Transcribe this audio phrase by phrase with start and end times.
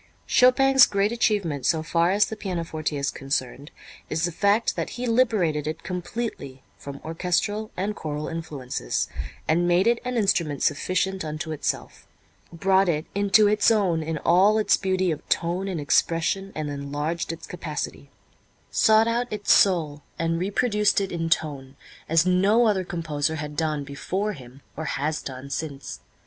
[0.25, 3.69] Chopin's great achievement so far as the pianoforte is concerned
[4.09, 9.07] is the fact that he liberated it completely from orchestral and choral influences,
[9.47, 12.07] and made it an instrument sufficient unto itself,
[12.51, 17.31] brought it into its own in all its beauty of tone and expression and enlarged
[17.31, 18.09] its capacity;
[18.71, 21.75] sought out its soul and reproduced it in tone,
[22.09, 25.99] as no other composer had done before him or has done since.